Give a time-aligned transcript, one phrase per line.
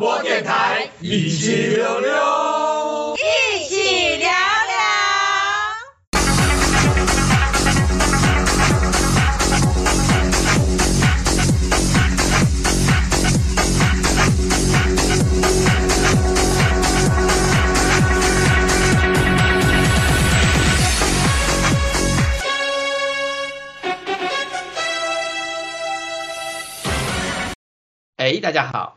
[0.00, 4.34] 播电台，一起溜溜，一起聊聊。
[28.16, 28.96] 哎，大家好，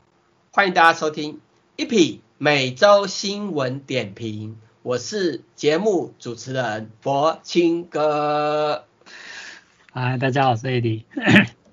[0.56, 1.42] 欢迎大家收听
[1.78, 8.86] 一匹每周新闻点评，我是节目主持人柏青哥。
[9.92, 11.06] 嗨，大家好，我是 AD。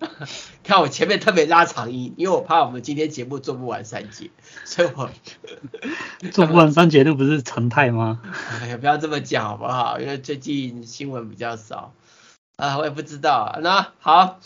[0.64, 4.30] 看我前面特别拉长音，因为我怕我们今天节目做不完三节，
[4.64, 5.10] 所以我
[6.32, 8.22] 做不完三节那不是常态吗？
[8.62, 10.00] 哎呀，不要这么讲好不好？
[10.00, 11.92] 因为最近新闻比较少
[12.56, 13.59] 啊，我也不知道。
[13.60, 14.40] 那好。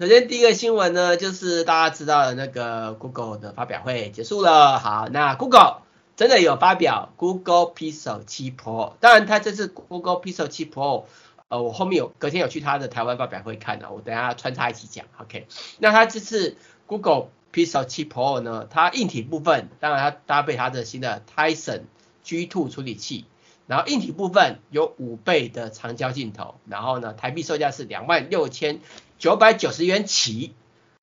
[0.00, 4.78] 首先，第一个新闻呢，就是大家知道的那个 Google 的发表会结束了。
[4.78, 5.82] 好，那 Google
[6.16, 11.04] 真的有发表 Google Pixel 7 Pro，当然它这次 Google Pixel 7 Pro，
[11.48, 15.04] 呃，我后面有隔天有去它的台湾发表会看了，我等下穿插一起讲。
[15.18, 15.46] OK，
[15.80, 16.56] 那它这次
[16.86, 21.82] Google Pixel 7 Pro 呢，它硬体部分，当然它搭配它的新的 Tizen
[22.24, 23.26] G2 处理器，
[23.66, 28.80] 然后硬体部分有五倍的长焦镜头，然后呢，台币售价是两万六千。
[29.20, 30.54] 九百九十元起，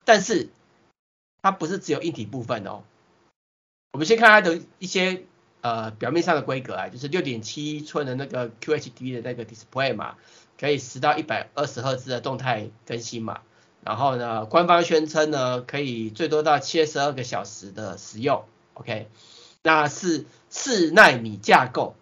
[0.04, 0.48] 但是
[1.40, 2.82] 它不是只有硬体部分哦。
[3.92, 5.22] 我们先看它的一些
[5.60, 10.16] 呃表面上的规格啊，就是六点七寸的那个 QHD 的那个 display 嘛，
[10.58, 13.40] 可以十到一百二十赫兹的动态更新嘛。
[13.84, 18.44] 然后呢，官方宣称呢，可以最多到七十二个小时的使用。
[18.74, 19.08] OK，
[19.62, 21.94] 那是四纳米架构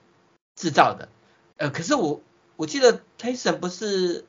[0.55, 1.11] 制造的。
[1.59, 2.23] 呃，可是我
[2.57, 4.25] 我记得 Tizen 不是。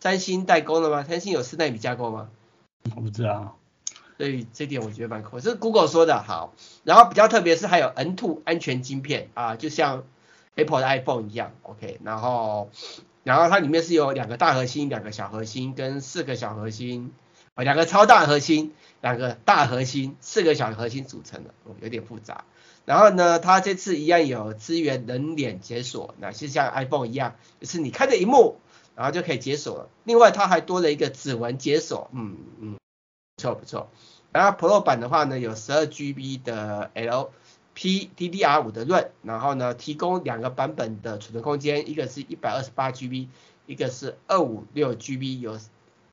[0.00, 1.02] 三星代工的吗？
[1.02, 2.28] 三星有四纳米架构吗？
[2.94, 3.58] 我不知道，
[4.16, 5.40] 所以这点我觉得蛮酷。
[5.40, 6.54] 这是 Google 说的，好。
[6.84, 10.04] 然后比较特别是还有 N2 安全晶片啊，就像
[10.54, 11.98] Apple 的 iPhone 一样，OK。
[12.04, 12.70] 然后，
[13.24, 17.12] 然后它里面是有两个大核心、两个小核心跟四个小核心，
[17.54, 22.44] 啊，两个超大核心、两个大核心、四个小核心组成的，哦有点复杂。
[22.84, 28.60] 然后呢，它这次一样有支援人脸解锁，那是像 iPhone 一样，就是你看着一幕。
[28.98, 29.88] 然后就可以解锁了。
[30.02, 32.76] 另外，它还多了一个指纹解锁，嗯嗯，
[33.36, 33.88] 不错不错。
[34.32, 36.90] 然后 Pro 版的话呢，有十二 GB 的
[37.76, 43.28] LPDDR5 的运然后呢，提供两个版本的储存空间，一个是一百二十八 GB，
[43.66, 45.38] 一个是二五六 GB。
[45.40, 45.60] 有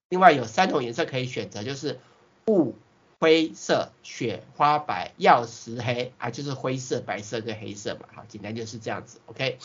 [0.09, 1.99] 另外有三种颜色可以选择，就是
[2.45, 2.75] 雾
[3.19, 8.01] 灰色、雪花白、曜石黑，啊，就是灰色、白色跟黑色嘛。
[8.13, 9.57] 好，简单就是这样子，OK。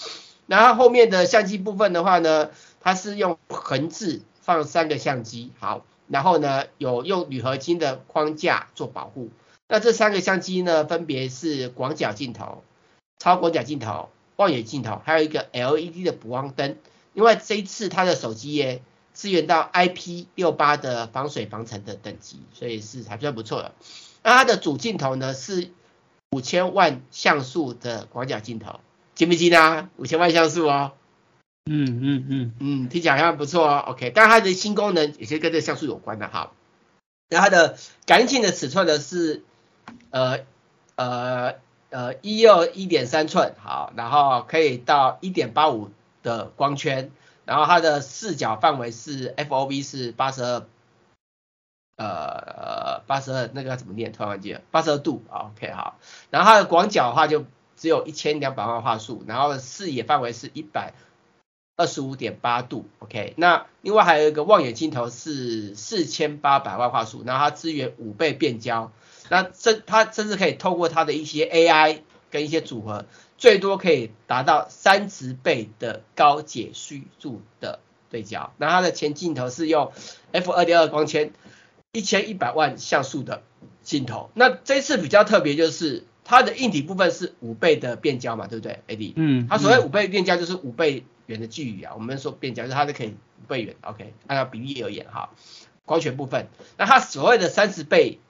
[0.50, 2.50] 然后后面的相机部分的话呢，
[2.80, 9.30] 它是用横置放三个相机，好，然后呢有用铝合金的框架做保护。
[9.68, 12.64] 那这三个相机呢，分别是广角镜头、
[13.20, 16.76] 超广角镜头、望远镜头，还有一个 LED 的补光灯。
[17.12, 18.82] 另外这一次它的手机耶
[19.14, 23.70] 支援到 IP68 的防水防尘的等级，所以是还算不错的。
[24.24, 25.70] 那它的主镜头呢是
[26.32, 28.80] 五千万像素的广角镜头。
[29.20, 29.90] 行不行啊？
[29.98, 30.92] 五千万像素哦。
[31.66, 33.84] 嗯嗯嗯嗯，听起来好像不错哦。
[33.88, 36.52] OK，但它的新功能也是跟这个像素有关的哈。
[37.28, 37.76] 那它的
[38.06, 39.44] 感应器的尺寸呢是
[40.08, 40.38] 呃
[40.94, 41.56] 呃
[41.90, 45.90] 呃一二一点三寸，好，然后可以到一点八五
[46.22, 47.10] 的光圈，
[47.44, 50.66] 然后它的视角范围是 FOV 是八十二
[51.96, 54.12] 呃呃八十二那个怎么念？
[54.12, 55.22] 突然忘记了，八十二度。
[55.28, 55.98] OK，好，
[56.30, 57.44] 然后它的广角的话就。
[57.80, 60.92] 只有一千两百万画素，然后视野范围是一百
[61.78, 63.32] 二十五点八度，OK。
[63.38, 68.92] 那另外还有一个望远镜头是四千八百万画素，然后它支援五倍变焦，
[69.30, 73.06] 那这它甚至可以透过它的一些 AI 跟一些组合，
[73.38, 78.52] 最多可以达到三十倍的高解析度的对焦。
[78.58, 79.90] 那它的前镜头是用
[80.32, 81.32] F 二点二光圈，
[81.92, 83.42] 一千一百万像素的
[83.82, 84.28] 镜头。
[84.34, 86.04] 那这次比较特别就是。
[86.30, 89.14] 它的硬体部分是五倍的变焦嘛，对不对，AD？
[89.16, 91.92] 嗯，它所谓五倍变焦就是五倍远的距离啊。
[91.96, 94.14] 我们说变焦就是它是可以五倍远，OK？
[94.28, 95.30] 按照比例而言哈，
[95.84, 96.46] 光学部分，
[96.78, 98.20] 那它所谓的三十倍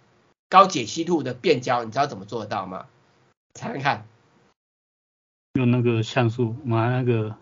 [0.49, 2.87] 高解析度的变焦，你知道怎么做得到吗？
[3.53, 4.07] 猜猜看。
[5.53, 7.37] 用那个像素，买那个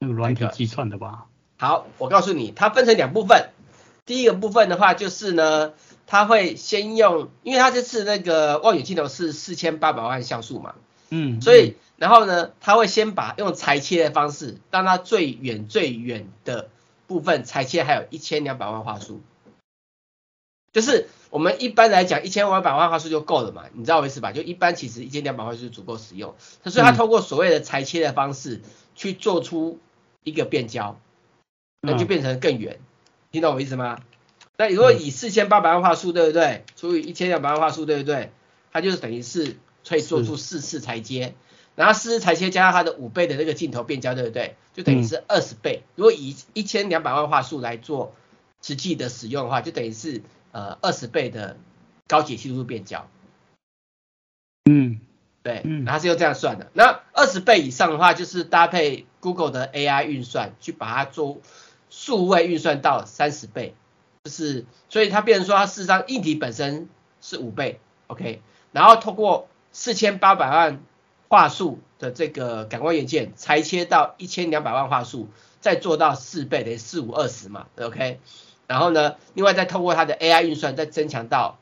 [0.00, 1.28] 那个软体计算的吧。
[1.56, 3.48] 好，我告诉你，它分成两部分。
[4.04, 5.72] 第一个部分的话就是呢。
[6.10, 10.74] 他会先用，因为他这次那个望远镜头是四千八百万像素嘛，
[11.10, 16.70] 嗯，所以然后呢，他会先把用裁切的方式，让它最远最远的
[17.06, 19.20] 部分裁切还有一千两百万画素，
[20.72, 24.32] 就是我们一般来讲一千两百万画素就够了嘛，你知道我意思吧？
[24.32, 26.34] 就一般其实一千两百万就足够使用。
[26.64, 28.62] 所以它通过所谓的裁切的方式
[28.94, 29.78] 去做出
[30.24, 30.98] 一个变焦，
[31.82, 32.78] 那就变成更远。
[32.80, 32.86] 嗯、
[33.30, 34.00] 听懂我意思吗？
[34.58, 36.64] 那如果以四千八百万画素，对不对？
[36.74, 38.32] 除以一千两百万画素，对不对？
[38.72, 39.56] 它就是等于是
[39.88, 41.34] 可以做出四次裁切，
[41.76, 44.56] 然后四次裁切加上它的五倍的那个镜头变焦，对不对？
[44.74, 45.84] 就等于是二十倍。
[45.94, 48.14] 如果以一千两百万画素来做
[48.60, 51.56] 实际的使用的话，就等于是呃二十倍的
[52.08, 53.08] 高解析度变焦。
[54.68, 54.98] 嗯，
[55.44, 56.68] 对，然后是用这样算的。
[56.74, 61.40] 那二十倍以上的话，就是搭配 Google 的 AI 运算去把它做
[61.90, 63.74] 数位运算到三十倍，
[64.28, 66.90] 就是所以它变成说它事实上硬体本身
[67.22, 68.42] 是五倍，OK，
[68.72, 70.82] 然后通过四千八百万
[71.28, 75.30] 画素的这个感光元件裁切到一千两百万画素，
[75.60, 78.20] 再做到四倍等于四五二十嘛，OK。
[78.66, 81.56] 然后呢，另外再透过它的 AI 运算，再增强到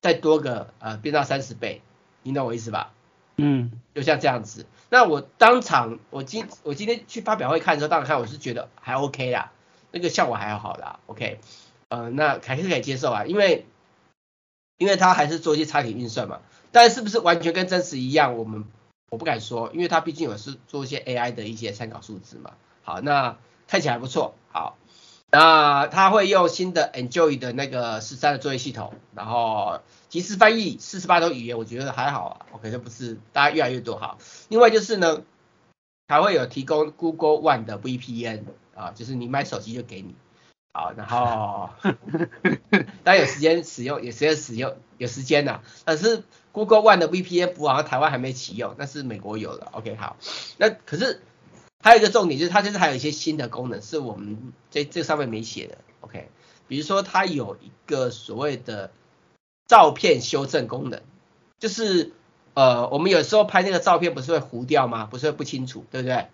[0.00, 1.82] 再多个呃变到三十倍，
[2.24, 2.92] 你懂我意思吧？
[3.36, 4.66] 嗯，就像这样子。
[4.90, 9.52] 那我当场我今我今天去发表会看的时候，当场看我是觉得还 OK 啦，
[9.92, 11.38] 那个效果还好啦，OK。
[11.88, 13.66] 呃，那还是可以接受啊，因为
[14.76, 16.40] 因为它还是做一些差点运算嘛。
[16.70, 18.64] 但是不是完全跟真实一样，我们
[19.10, 22.52] 我不敢说，因为它毕竟有是做一些 AI 的一些参考数值嘛。
[22.82, 24.76] 好，那看起来不错，好。
[25.30, 32.46] 那它会用新的 Enjoy 的那个十三的作业系统，然后即时翻译四十八种语言，我觉得还好啊。
[32.52, 34.16] OK，这不是大家越来越多好。
[34.48, 35.22] 另外就是呢，
[36.06, 38.44] 还会有提供 Google One 的 VPN
[38.74, 40.14] 啊，就是你买手机就给你。
[40.72, 41.70] 好，然后
[43.04, 45.60] 当然有时间使用，有时间使用，有时间呐。
[45.84, 46.22] 但是
[46.52, 49.66] Google One 的 VPN 不好像台湾还没启用，但是美国有的。
[49.72, 50.16] OK，好，
[50.56, 51.20] 那可是。
[51.80, 56.28] 还有一个重点就是，它就是还有一些新的功能是我们这这上面没写的，OK？
[56.66, 58.90] 比如说它有一个所谓的
[59.68, 61.00] 照片修正功能，
[61.60, 62.10] 就是
[62.54, 65.06] 呃，我们有时候拍那个照片不是会糊掉吗？
[65.06, 66.26] 不是会不清楚，对不对？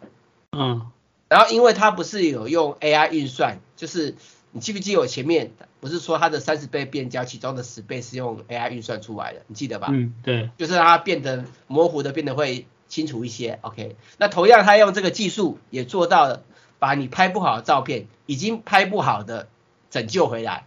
[0.52, 0.90] 嗯。
[1.34, 4.14] 然后因为它不是有用 AI 运算，就是
[4.52, 5.50] 你记不记得我前面
[5.80, 9.88] 不是说它的三十倍变焦，其中的十倍是用 AI 运算出来的，你记得吧？
[9.90, 10.50] 嗯，对。
[10.56, 12.66] 就是让它变得模糊的，变得会。
[12.86, 13.96] 清楚一些，OK。
[14.18, 16.44] 那同样，它用这个技术也做到了，
[16.78, 19.48] 把你拍不好的照片，已经拍不好的
[19.90, 20.66] 拯救回来。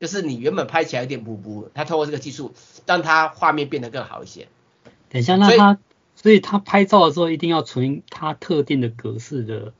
[0.00, 2.52] 就是你原本拍起来有点模糊，他通过这个技术，
[2.86, 4.48] 让它画面变得更好一些。
[5.08, 5.78] 等一下，那他，
[6.16, 9.72] 所以他拍照的时候一定要存他特定的格式的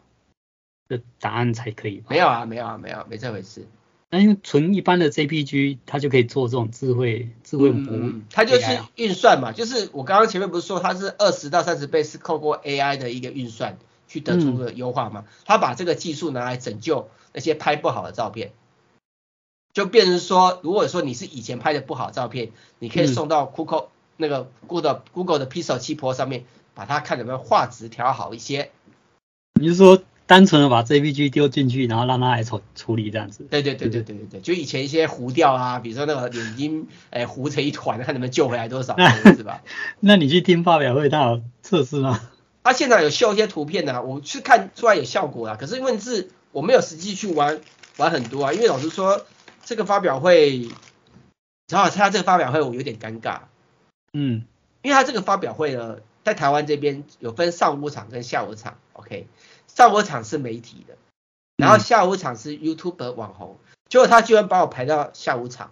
[0.86, 2.04] 的答案才可以。
[2.08, 3.66] 没有啊，没有啊，没有，没这回事。
[4.08, 15.24] 那因为纯一般的 JPG，它就可以做这种智慧智慧模、嗯，它就是运算嘛，就是我刚刚前面不是说它是二十到三十倍是透过 AI 的一个运算去得出的优化嘛？
[15.44, 18.52] 它、嗯、把这个技术拿来拯救那些拍不好的照片，
[19.72, 28.70] 就变成说，如果说你是以前拍的不好的照片，你可以送到 Google、嗯、那个 Google Google 的 Pixel 7 Pro 上面，把它看能不能画质调好一些。
[29.60, 30.02] 你是说？
[30.28, 33.46] 单纯的把 JPG 丢进去，然后让它来处处理这样子。
[33.48, 38.96] 对对对对对对对，就以前一些糊掉啊，比如说那个眼睛诶糊成一团，看能不能救回来多少，
[39.36, 39.62] 是吧？
[40.00, 42.20] 那你去听发表会，他有测试吗？
[42.64, 45.56] 他现在有秀一些图片啊，我去看出来有效果啊。
[45.56, 47.60] 可是问题是，我没有实际去玩
[47.96, 49.24] 玩很多啊，因为老实说，
[49.64, 50.68] 这个发表会，
[51.68, 53.42] 正好参加这个发表会，我有点尴尬。
[54.12, 54.44] 嗯，
[54.82, 59.26] 因为他这个发表会呢，在台湾这边有分上午场跟下午场，OK。
[59.66, 60.96] 上午场是媒体的，
[61.56, 63.58] 然后下午场是 YouTube 网红，
[63.90, 65.70] 结果他居然把我排到下午场，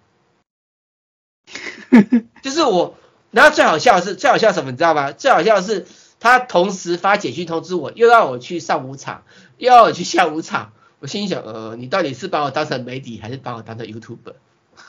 [2.43, 2.97] 就是我，
[3.31, 5.13] 然后最好笑的是，最好笑什么你知道吗？
[5.13, 5.87] 最好笑的是
[6.21, 9.23] 他同时发简讯通知我，又让我去上午场，
[9.57, 14.35] 又要我去下午场，我心里想，呃，你到底是把我当成媒体，还是把我当成 YouTuber？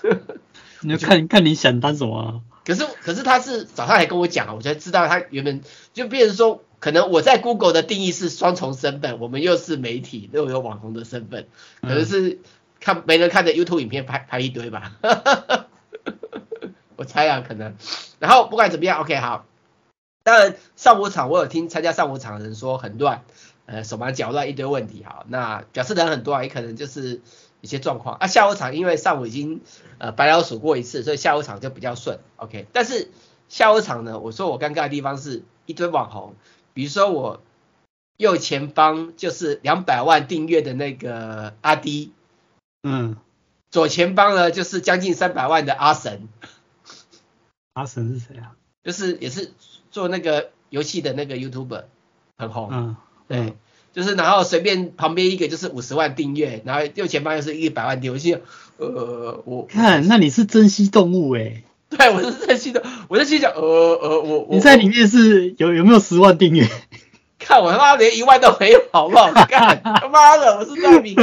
[0.82, 2.42] 你就看看你想当什么啊？
[2.65, 5.62] 可是可是他是早上还跟我讲，我才知道他原本
[5.93, 6.62] 就变成说。
[6.77, 11.48] 可能我在 Google 的定义是双重身份，我们又是媒体又有网红的身份，
[11.81, 12.41] 可能是
[12.79, 14.95] 看没人看的 YouTube 影片拍拍一堆吧，
[16.95, 17.75] 我猜啊可能。
[18.19, 19.48] 然后不管怎么样，OK 好。
[20.22, 23.24] 当然上午场我有听参加上午场的人说很乱，
[23.65, 27.22] 呃手忙脚乱一堆问题，好，那表示人很多啊，也可能就是
[27.65, 28.15] 一些状况。
[28.15, 29.62] 啊下午场因为上午已经
[29.98, 32.67] 呃白老鼠过一次，所以下午场就比较顺，OK。
[32.72, 33.10] 但是
[33.50, 36.36] 下午场呢，我说我尴尬的地方是一堆网红。
[36.74, 37.41] 比如说我
[38.17, 42.13] 右前方就是两百万订阅的那个阿迪，
[42.84, 43.17] 嗯，
[43.72, 46.29] 左前方呢就是将近三百万的阿神。
[47.74, 48.55] 阿神是谁啊？
[48.84, 49.51] 就是也是
[49.89, 51.86] 做那个游戏的那个 YouTuber，
[52.38, 52.69] 很红。
[52.72, 52.95] 嗯，
[53.27, 53.57] 对，
[53.96, 58.42] 就是然后随便旁边一个就是五十万订阅，然后右前方又是一百万订阅，我心想，
[58.78, 66.68] 呃，我看，那你是珍稀动物诶、欸、对，我是珍稀的，我在心想，呃呃，我我你在里面是有有没有十万订阅？
[67.40, 69.32] 看我他妈连一万都没有，好不好？
[69.32, 71.16] 看他妈的，我是大米，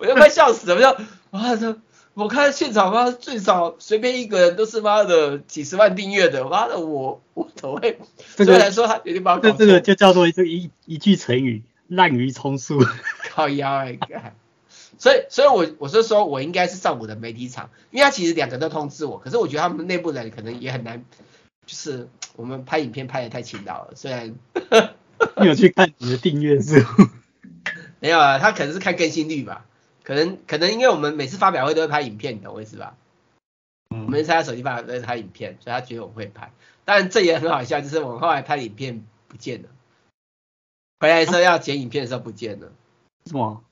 [0.00, 1.76] 我就快笑死了，我就妈的。
[2.18, 7.96] 我看现场妈最少随便一个人都是妈的几十万订阅的，妈的我我怎么会？
[8.36, 9.56] 虽然说他有点把我搞错。
[9.56, 12.84] 这个就叫做一一一句成语，滥竽充数。
[13.30, 14.32] 靠腰哎、欸，
[14.98, 21.04] 所以所以我我是说我应该是上我的媒体场，因为他其实两个都通知我，可是我觉得他们内部人可能也很难，
[21.66, 24.34] 就是我们拍影片拍的太勤劳了，虽然
[25.40, 26.74] 你有去看你的订阅数？
[28.00, 29.66] 没有啊，他可能是看更新率吧。
[30.08, 32.96] 可能可能因为我们每次发表会都会拍影片，你懂我意思吧？
[33.90, 34.06] 嗯。
[34.06, 36.50] 我们参加手机发表会拍影片，所以他觉得我们会拍。
[36.86, 39.68] 当然这也很好笑，就是我们后来拍影片不见了，
[41.00, 42.72] 回来的时候要剪影片的时候不见了。
[43.26, 43.62] 什么？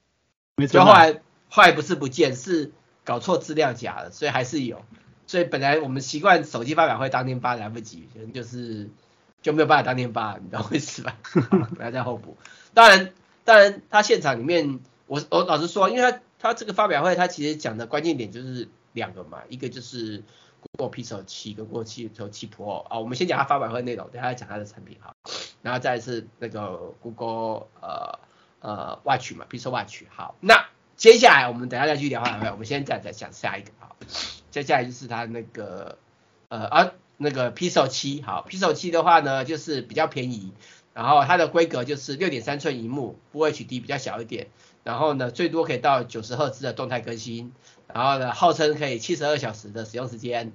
[0.68, 2.70] 就后来后来不是不见，是
[3.02, 4.84] 搞错资料夹了，所以还是有。
[5.26, 8.90] 所以本来我们习惯手机发表会当天发来不及，可能就是
[9.40, 11.16] 就没有办法当天发，你懂我意思吧？
[11.76, 12.36] 不要再后补。
[12.74, 13.14] 当然
[13.44, 16.20] 当然他现场里面，我我老实说，因为他。
[16.38, 20.22] 他这个发表会，他其实讲的关键点就是两个嘛，一个就是
[20.60, 25.14] Google Pixel 7跟 Google Pixel 7 Pro 啊，我们先讲他发表会内容，等下再讲他的产品哈，
[25.62, 28.18] 然后再是那个 Google 呃
[28.60, 30.66] 呃 Watch 嘛，Pixel Watch 好，那
[30.96, 33.96] 接下来我们等下再去聊发表会，我们现在再讲下一个哈，
[34.50, 35.98] 接下来就是他那个
[36.48, 40.52] 呃啊那个 Pixel 7好，Pixel 7的话呢就是比较便宜，
[40.92, 44.48] 然后它的规格就是六点三寸萤幕，Full HD 比较小一点。
[44.86, 47.52] 然后呢，最多可以到九十赫兹的动态更新，
[47.92, 50.52] 然后呢，号称可以七十二小时的使用时间，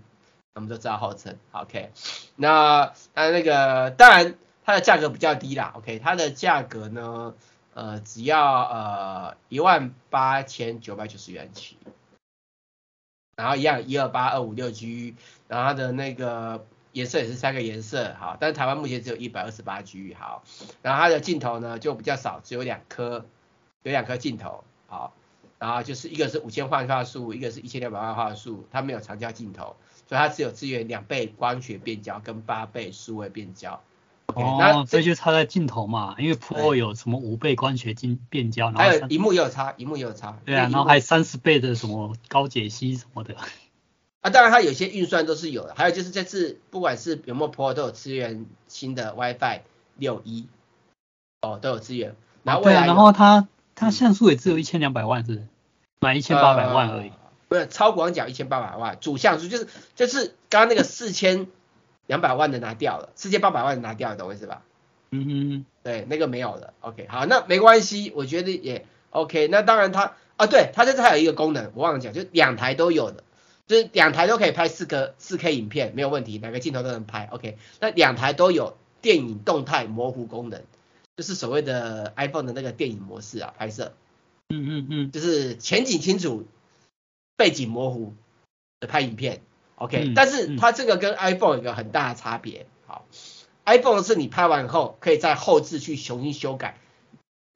[0.55, 1.91] 我们都知道号称，OK。
[2.37, 7.33] 那那那个当然它的价格比较低啦，OK，它的价格呢，
[7.73, 11.75] 呃，只要呃一万八千九百九十元起，
[13.35, 15.13] 然后一样一二八二五六 G，
[15.49, 20.41] 然后它的那个颜色也是三个颜色，好，但是台湾目前只有一百二十八 G，好，
[20.81, 23.25] 然后它的镜头呢就比较少，只有两颗。
[23.83, 25.13] 有两颗镜头，好，
[25.57, 29.75] 然后就是一个是五千万画素，一个是一千两百万画素，它没有长焦镜头，
[30.07, 33.81] 所以它只有支援两倍光学变焦跟八倍数位变焦。
[34.27, 40.37] Okay, 哦，那这就差在镜头嘛，因为 Pro 有什么五倍光学镜变焦，然后还有荧幕也有差，荧幕也有差。
[40.45, 43.35] 对啊，然后还三十倍的什么高解析什么的。
[44.21, 49.61] 啊，当然它有些运算都是有的，还有就是这次不管是有没有 Pro 都有支援新的 WiFi
[49.97, 50.47] 六一
[51.41, 52.15] 哦都有支援。
[52.43, 53.47] 然后未来、啊、然后它。
[53.81, 55.47] 它像素也只有一千两百万，是
[55.99, 57.11] 满一千八百万而已。
[57.47, 61.47] 不是超广角一千八百万，主像素就是就是刚刚那个四千
[62.05, 64.61] 两百万的拿掉了， 四千八百万的拿掉了，懂我意思吧？
[65.09, 66.75] 嗯哼，对，那个没有了。
[66.81, 69.47] OK，好，那没关系，我觉得也 OK。
[69.47, 73.23] 那当然它啊，对，它这次还有一个功能，我忘了讲，就两台都有的，
[73.65, 77.27] 就是两台都可以拍四个四 K 影片，没有问题，哪个镜头都能拍。
[77.31, 80.61] OK，那两台都有电影动态模糊功能。
[81.17, 83.93] 就是所谓的 iPhone 的那个电影模式啊，拍摄，
[84.49, 86.47] 嗯嗯嗯，就是前景清楚，
[87.35, 88.13] 背景模糊
[88.79, 89.41] 的拍影片
[89.75, 93.05] ，OK，但是它这个跟 iPhone 有一个很大的差别，好
[93.65, 96.79] ，iPhone 是你拍完以后可以在后置去重新修改，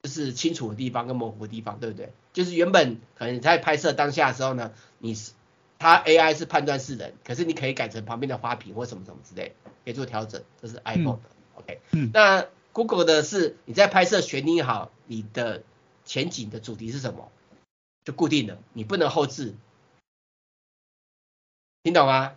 [0.02, 2.12] 就是清楚的地方跟模糊的地方，对不对？
[2.32, 5.32] 就是原本可能你在拍摄当下的时候呢，你是
[5.78, 11.22] 它 AI 是判断是人，可是你可以改成旁边的花瓶或什么什么之类，可以做调整，这是 iPhone 的
[11.54, 12.46] ，OK，嗯，那。
[12.76, 15.62] Google 的是你在拍摄选定好你的
[16.04, 17.32] 前景的主题是什么，
[18.04, 19.54] 就固定了，你不能后置，
[21.82, 22.34] 听懂吗？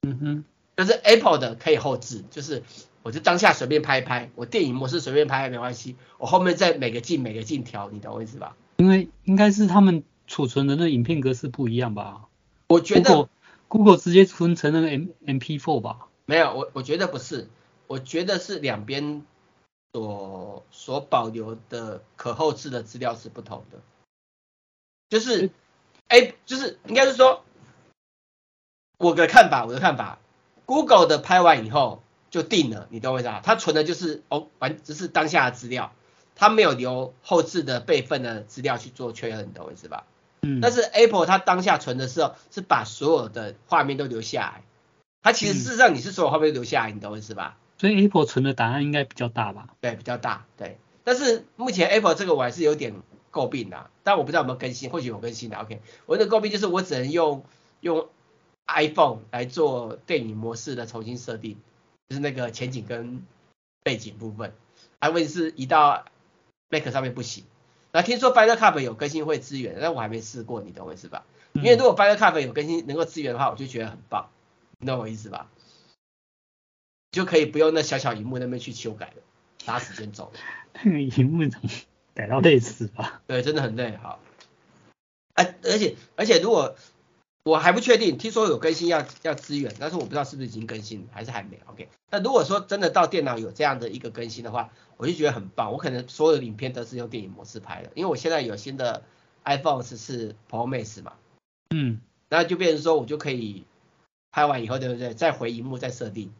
[0.00, 0.44] 嗯哼，
[0.74, 2.62] 但是 Apple 的可以后置，就是
[3.02, 8.56] 我就当下随便拍一拍，我电影模式随便拍没关系，我后面再每个镜每个镜调，你懂我意思吧？
[8.78, 12.24] 因为应该是他们储存的那影片格式不一样吧？
[12.68, 13.28] 我觉得 Google,
[13.68, 16.06] Google 直接存成那个 M MP4 吧？
[16.24, 17.50] 没有，我我觉得不是，
[17.86, 19.26] 我觉得是两边。
[19.92, 23.78] 所所保留的可后置的资料是不同的，
[25.08, 25.50] 就是，
[26.08, 27.42] 哎，就是应该是说，
[28.98, 30.18] 我的看法，我的看法
[30.66, 33.40] ，Google 的拍完以后就定了，你懂我意思啊？
[33.42, 35.92] 它存的就是哦，完只是当下的资料，
[36.34, 40.04] 它没有留后置的备份的资料去做确认，你懂我意思吧？
[40.42, 40.60] 嗯。
[40.60, 44.62] 但是 Apple 它当下存的时候是把所有的画面都留下来，
[45.22, 47.56] 它其实事实上你是所有画面都留下来，你懂我意思吧？
[47.78, 49.68] 所以 Apple 存的答案应该比较大吧？
[49.80, 50.78] 对，比较大，对。
[51.04, 52.92] 但是目前 Apple 这个我还是有点
[53.32, 55.56] 诟病的，但我不知道有没有更新，或许有更新的。
[55.56, 57.44] OK，我的诟病就是我只能用
[57.80, 58.08] 用
[58.66, 61.56] iPhone 来做电影模式的重新设定，
[62.08, 63.22] 就是那个前景跟
[63.82, 64.52] 背景部分。
[65.00, 66.04] 还问题是移到
[66.68, 67.44] Mac 上面不行。
[67.92, 71.24] 那听说 Final Cut 有更新会支援，但我还没试过，你懂我意思吧？
[71.54, 74.28] 因为如果 Final Cut 有更新能够支援的话，我就觉得很棒，
[74.78, 75.48] 你懂我意思吧？
[77.18, 79.14] 就可以不用那小小荧幕那边去修改了，
[79.64, 80.38] 打时间走了。
[80.84, 81.68] 那个荧幕怎么
[82.14, 83.20] 改到累死吧？
[83.26, 84.20] 对，真的很累，好。
[85.34, 86.76] 哎，而且而且如果
[87.42, 91.58] 我还不确定，听说有更新要要资源，但是我不知道是不是已经更新还是还没。
[91.66, 95.72] OK，那如果说真的到电脑有这样的一个更新的话，我就觉得很棒。
[95.72, 99.02] 我可能所有的影片都是用电影模式拍的，因为我现在有新的
[99.44, 101.14] iPhone 十四 Pro Max 嘛，
[101.70, 103.64] 嗯，那就变成说我就可以
[104.30, 105.14] 拍完以后，对不对？
[105.14, 106.32] 再回荧幕再设定，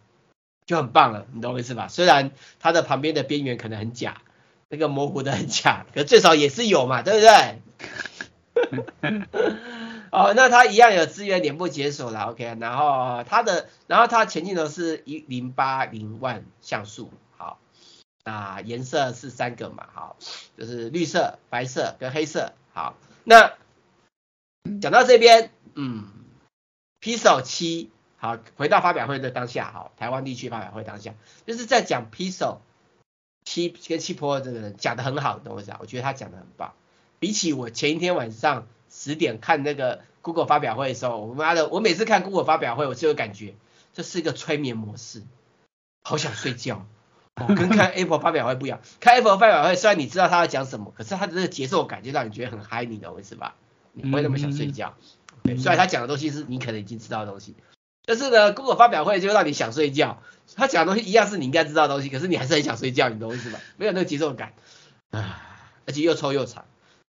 [0.69, 1.89] 就很棒了，你懂我意思吧？
[1.89, 4.21] 虽然它的旁边的边缘可能很假，
[4.69, 7.63] 那个模糊的很假，可最少也是有嘛，对不对？
[10.13, 17.59] 哦，那它一样有资源脸部解锁了，OK，然后它的，然后它前镜头是一零八零万像素，好，
[18.25, 20.17] 那颜色是三个嘛，好，
[20.59, 22.95] 就是绿色、白色跟黑色，好，
[23.25, 23.55] 那
[24.83, 26.09] 讲到这边，嗯
[27.01, 31.15] ，Pixel 七，好，回到发表会的当下，好，台湾地区发表会当下，
[31.47, 32.59] 就是在讲 Pixel
[33.45, 35.79] 七跟七 Pro 这个人讲的很好，懂我意思啊？
[35.81, 36.75] 我觉得他讲的很棒，
[37.19, 38.67] 比起我前一天晚上。
[38.91, 43.55] 十点看那个 Google 发表会的时候，我妈的，我每次看 Google 发表会，我就有感觉
[43.93, 45.23] 这是一个催眠模式，
[46.03, 46.87] 好想睡觉。
[47.35, 53.57] 哦， 跟看 Apple 发表会不一样，看 Apple 发表会虽然你知道他在讲什么，可是他的这个节奏感就让你觉得很嗨，你懂我意思吧？
[53.93, 54.95] 你不会那么想睡觉。
[55.43, 57.57] 对，虽然他讲的东西是你可能已经知道的东西，
[58.09, 60.23] 但是呢，Google 发表会就让你想睡觉。
[60.57, 63.61] 他讲的东西一样是你应该知道的东西，可是你还是很想睡觉，你懂我意思吗？
[63.77, 64.55] 没有那个节奏感
[65.11, 65.45] 啊，
[65.87, 66.65] 而且又臭又长。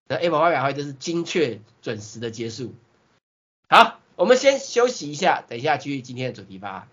[0.09, 2.75] 那 Apple 发表会就是精确准时的结束。
[3.69, 6.89] 好，我们先休息一下，等一下继续今天的主题吧。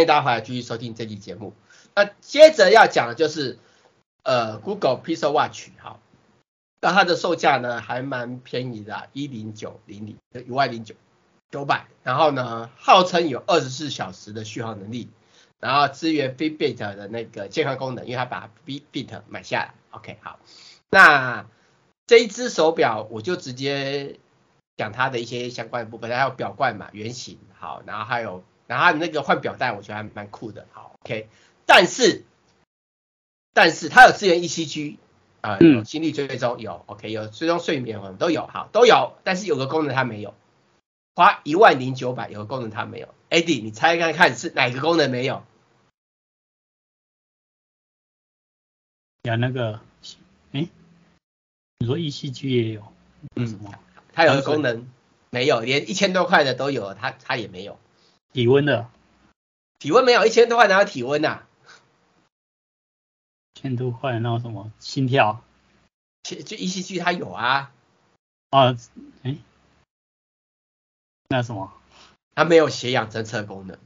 [0.00, 1.54] 迎大家回来继续收听这期节目。
[1.94, 3.58] 那接着要讲的就是
[4.22, 6.00] 呃 Google Pixel Watch 好，
[6.80, 10.94] 那它的售价呢还蛮便宜的，一零九零零，一万零九
[11.50, 15.08] 九百，然后呢号称有二十四小时的续航能力，
[15.58, 20.38] 然后支援 Fitbit 的那个健康功能，因为它把 Fitbit 买下来，OK 好，
[20.90, 21.46] 那
[22.06, 24.18] 这一只手表我就直接
[24.76, 31.28] 讲它的一些相关的部分，还有表冠嘛，圆形好，然后还有然后那个换表带，我觉得还蛮酷的，好 OK，
[31.66, 32.22] 但是。
[33.52, 34.96] 但是它有支援 ECG，
[35.40, 39.16] 啊、呃，有心率追踪有，OK，有追踪睡眠，我们都有，好，都有。
[39.24, 40.36] 但是有个功能它没有，
[41.16, 43.12] 花一万零九百，有个功能它没有。
[43.28, 45.42] AD，你猜看看是哪个功能没有？
[49.22, 49.80] 有那个，
[50.52, 50.68] 哎，
[51.78, 52.92] 你说 ECG 也有，
[53.34, 53.74] 嗯，什么？
[54.12, 54.88] 它有个功能
[55.30, 57.76] 没有，连一千多块的都有，它它也没有。
[58.32, 58.88] 体温的？
[59.78, 61.46] 体温没有，一千多块哪有体温啊？
[63.54, 65.42] 千多块，那什么心跳？
[66.22, 67.72] 就 ECG 它有啊。
[68.50, 68.76] 啊，
[69.22, 69.36] 哎，
[71.28, 71.72] 那什么？
[72.34, 73.78] 它没有血氧侦测功能。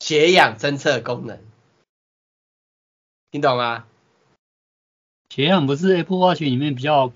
[0.00, 1.44] 血氧侦测功能，
[3.30, 3.86] 听懂吗？
[5.28, 7.12] 血氧不是 Apple Watch 里面比较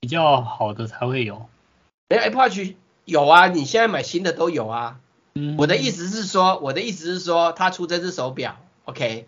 [0.00, 1.48] 比较好的才会有。
[2.08, 2.74] 没有 Apple Watch
[3.08, 5.00] 有啊，你现在买新的都有啊。
[5.34, 5.56] 嗯。
[5.58, 8.60] 我的意思是说，我的意思是说，他出这只手表。
[8.84, 9.26] OK，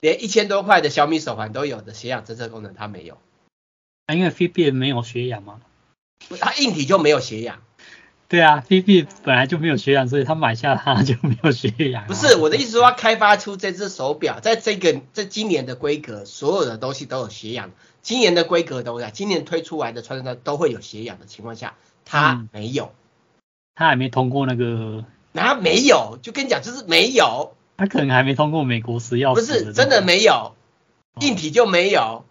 [0.00, 3.18] 连一千多块的小米手环都有的血氧侦测功能，它没有。
[4.06, 5.60] 啊，因为 Fitbit 没有血氧吗？
[6.40, 7.62] 它硬体就没有血氧。
[8.28, 12.06] 对啊，Fitbit 本来就没有血氧，所以他买下它就没有血氧。
[12.06, 17.70] 不是我的意思说，他开发出这只手表，在这个在今年的规格，所有的东西都有血氧。
[18.00, 21.74] 今年的规格都在，今年推出来的穿戴都会有血氧的情况下，
[22.12, 22.92] 它没有。
[23.74, 25.04] 它、嗯、还没通过那个。
[25.32, 27.54] 那没有，就跟你讲，就是没有。
[27.78, 29.34] 他可能还没通过美国食药。
[29.34, 30.54] 不是真的没有，
[31.20, 32.24] 硬体就没有。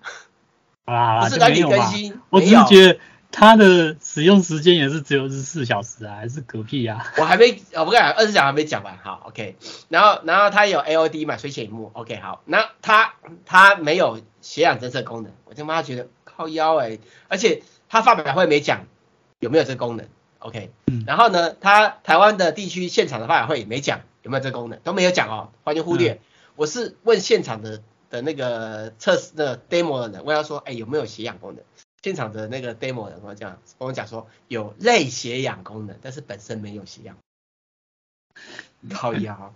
[0.85, 2.21] 啊，不是软体更新。
[2.29, 2.99] 我只是觉得
[3.31, 7.11] 它的使用时间也是只有二十四小时啊，还是嗝屁啊？
[7.17, 8.99] 我还没，我不敢，二十小时还没讲完。
[9.03, 9.55] 好，OK。
[9.89, 11.89] 然后，然后它有 AOD 嘛，水显萤幕。
[11.93, 12.43] OK，好。
[12.45, 13.15] 那它
[13.45, 16.99] 它没有血氧侦测功能，我他妈觉得靠腰哎、欸。
[17.29, 18.85] 而且他发表会没讲
[19.41, 20.07] 有没有这个功能。
[20.39, 20.71] OK。
[21.05, 23.99] 然后呢，他台湾的地区现场的发表会也没讲。
[24.23, 26.11] 有没有这个功能都没有讲哦，完全忽略。
[26.11, 26.19] 嗯、
[26.55, 31.63] 我是问现场的的那个测试的 demo 的人，我要说，哎，有没有血氧功能？
[32.03, 37.17] 现场的那个 demo 的人跟我讲，跟我讲说有类血氧功能，但是本身没有血氧。
[38.91, 39.55] 靠腰，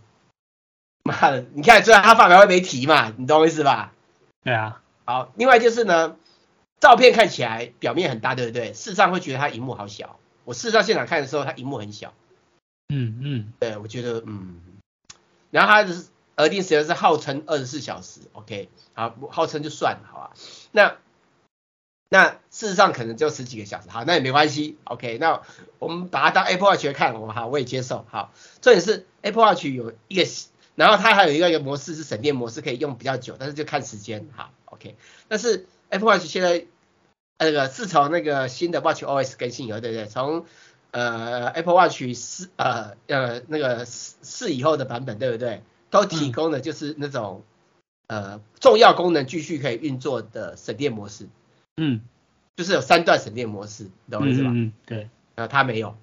[1.06, 3.94] 妈的，你看，虽然他发表会没提嘛，你懂我意思吧？
[4.44, 4.82] 对啊。
[5.06, 6.16] 好，另外就是呢，
[6.80, 8.74] 照片看起来表面很大，对不对？
[8.74, 10.20] 事实上会觉得它荧幕好小。
[10.44, 12.14] 我事实上现场看的时候，它荧幕很小。
[12.90, 14.60] 嗯嗯，对，我觉得嗯，
[15.50, 15.96] 然后它的
[16.36, 20.34] 额定时间是号称二十四小时，OK，好，号称就算了，好吧？
[20.72, 20.98] 那
[22.10, 25.42] 那事实上可能就十几个小时，好，那也没关系，OK，那
[25.80, 30.30] 我们把它当 Apple Watch 来看，我好，我也接受，好，重点是 Apple Watch 有一个，
[30.76, 34.96] 然后它还有一个一个模式是省电模式，可以用比较久，但是就看时间，好，OK，
[35.28, 36.66] 但是 Apple Watch 现在
[37.40, 40.06] 那个自从那个新的 Watch OS 更新以后，对不对？
[40.08, 40.46] 从
[40.92, 45.62] 呃，Apple Watch 四呃呃那个四四以后的版本对不对？
[45.90, 47.44] 都提供的就是那种、
[48.08, 51.28] 嗯、呃重要功能继续可以运作的省电模式。
[51.78, 52.02] 嗯，
[52.58, 54.50] 就是有三段省电模式，你懂我意思吧？
[54.54, 55.10] 嗯，对。
[55.36, 55.96] 呃，它没有。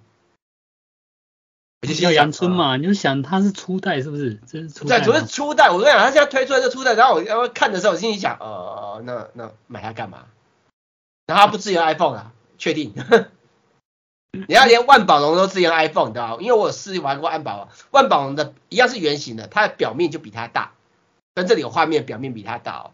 [1.82, 4.40] 比较阳春嘛，你就想它是初代是不是？
[4.46, 5.00] 这是初代。
[5.00, 5.68] 对，主要是初代。
[5.68, 10.26] 我跟你讲，它现在推出来这初代，然后我要看的时候，我心里想，呃，那那买它干嘛？
[11.26, 12.32] 然后它不支援 iPhone 啊？
[12.56, 12.94] 确定？
[14.30, 16.36] 你要连万宝龙都支援 iPhone，你知道吗？
[16.40, 20.72] 因为我有试玩过万宝龙，万宝龙的一样是圆形的，它的表面就比它大，
[21.34, 22.90] 跟这里有画面表面比它大哦，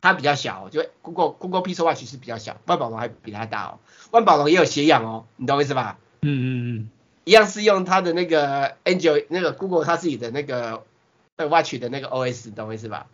[0.00, 3.78] 它比较小，就 Google Google Pixel Watch 是比较小，万宝龙还比它大哦，
[4.10, 5.96] 万宝龙也有血氧哦，你懂我意思吧？
[6.22, 6.90] 嗯嗯嗯，
[7.30, 10.82] 一样是用他的那个 Angel 那个 Google 他自己的那个
[11.36, 13.06] Watch 的那个 OS，懂我意思吧？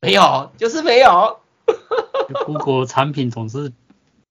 [0.00, 1.40] 没有，就是没有。
[2.46, 3.72] Google 产品总是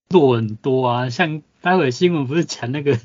[0.10, 1.42] 弱很多啊，像。
[1.62, 2.98] 待会新闻不是讲那个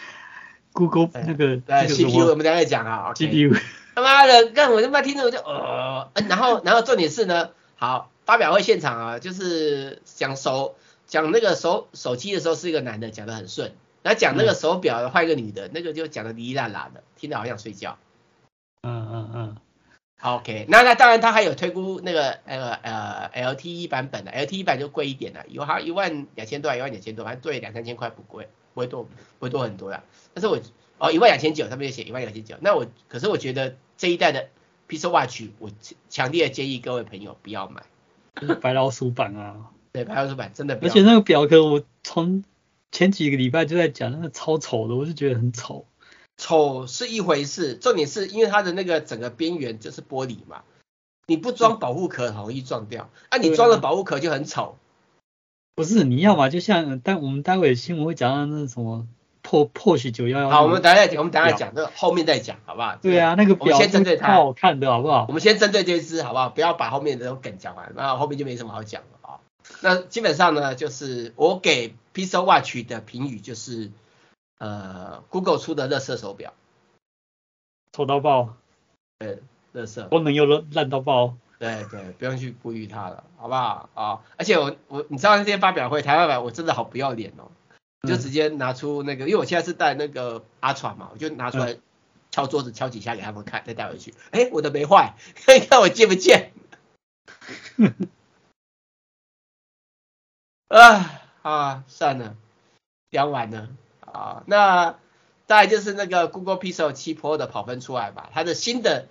[0.74, 3.14] Google 那个呃 CPU，我们等下再讲啊。
[3.14, 3.56] CPU
[3.94, 10.74] 他妈的，让我他妈听着我就呃，然后然后重点是呢，好，发表会现场啊，就是讲手
[11.06, 13.72] 讲那个手手机的时候是一个男的讲的很顺，
[14.08, 17.98] 然后讲那个手表的换一个女的，嗯、那个就讲的哩哩啦啦的，听得好像睡觉。
[18.80, 19.56] 嗯嗯嗯。
[20.22, 30.02] OK，那那当然他还有推估那个呃呃 LTE 版本的，LTE 版就贵一点了，有好像一万两千多，一万两千多，反正对两三千块不贵，不会多不会多很多啦。
[30.32, 30.58] 但是我
[30.96, 34.48] 哦一万两千九，上面写一万两千九，那我可是我觉得这一代的
[34.88, 35.70] Pixel Watch，我
[36.08, 37.82] 强烈建议各位朋友不要买，
[38.40, 39.66] 就是白老鼠版啊。
[39.92, 40.90] 对，白老鼠版真的不要。
[40.90, 42.42] 而且那个表格我从
[42.90, 45.86] 前几个礼拜就在讲，那个超丑的，我就觉得很丑。
[46.36, 50.62] 丑是一回事，重点是因为它的那个整个边缘就是玻璃嘛，
[51.26, 54.76] 你不装保护壳很容易撞掉，啊，你装了保护壳就很丑。
[55.74, 59.06] 不是，你要嘛就像，待我们待会新闻会讲到那什么。
[59.40, 60.50] 破破许九幺幺。
[60.50, 62.96] 好，我们等下讲，我们等下讲，这个后面再讲，好不好？
[63.00, 65.24] 对啊，那个表先针对它，好看的好不好？
[65.28, 66.50] 我们先针对这只，好不好？
[66.50, 69.17] 不要把后面的这种梗讲完，那后面就没什么好讲了啊。
[69.80, 73.90] 那基本上呢，就是我给 Pixel Watch 的评语就是，
[74.58, 76.52] 呃，Google 出的垃圾手表，
[77.92, 78.56] 丑到爆，
[79.18, 79.40] 对，
[79.74, 84.20] 垃圾，功能又烂烂到爆，对对，不用去呼吁它了，好不好啊？
[84.36, 87.50] 而且我我你知道那天发表会，台湾版我真的好不要脸哦。
[88.06, 91.78] 就直接拿出那个，因为我现在是带那个 Ultra 嘛，我就拿出来
[92.30, 94.14] 敲桌子敲几下给他们看，再带回去。
[94.30, 96.52] 哎，我的没坏， 看一看我见不见？
[100.68, 102.36] 啊啊，算了，
[103.10, 103.68] 聊完了
[104.00, 104.42] 啊。
[104.46, 104.98] 那
[105.46, 109.06] 大概就是那个 Google Pixel 7 Pro 的跑分出来吧，它的新的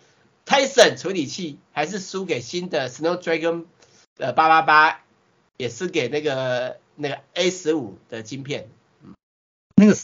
[0.45, 3.65] Tizen 处理器还是输给新的 Snapdragon
[4.17, 5.01] 呃八八八，
[5.57, 8.69] 也是给那个那个 A 十五的晶片。
[9.75, 9.95] 那个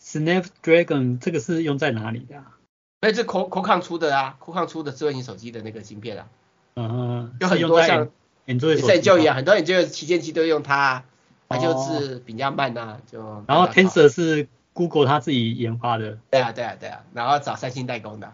[0.00, 2.58] Snapdragon 这个是用在哪里的啊？
[3.00, 6.28] 那这 Qualcomm 出的啊，Qualcomm 出的智慧型手机的那个芯片啊。
[6.74, 8.10] 嗯，有很多像
[8.46, 11.04] Android 手机一样，很多人就旗舰机都用它，
[11.48, 13.44] 它就是比较慢呐，就。
[13.48, 16.18] 然后 Tensor 是 Google 它自己研发的。
[16.30, 18.32] 对啊，对啊，对啊，然后找三星代工的。